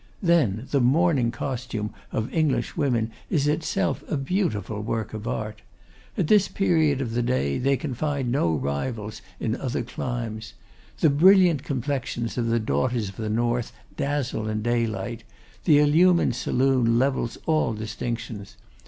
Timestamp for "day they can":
7.21-7.93